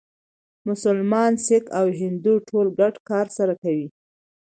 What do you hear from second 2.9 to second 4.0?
کار سره کوي.